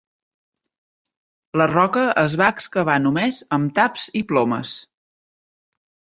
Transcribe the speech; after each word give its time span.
La 1.61 1.67
roca 1.71 2.05
es 2.21 2.37
va 2.43 2.47
excavar 2.55 2.97
només 3.05 3.43
amb 3.59 3.77
taps 3.81 4.09
i 4.23 4.27
plomes. 4.33 4.75